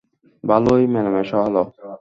[0.43, 1.55] ভালোই মেলামেশা হল।